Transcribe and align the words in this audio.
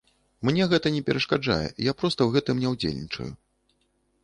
Мне 0.47 0.63
гэта 0.71 0.91
не 0.95 1.01
перашкаджае, 1.09 1.67
я 1.91 1.95
проста 2.01 2.19
ў 2.27 2.39
гэтым 2.39 2.55
не 2.65 2.73
ўдзельнічаю. 2.75 3.31